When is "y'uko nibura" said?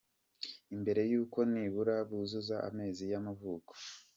1.11-1.95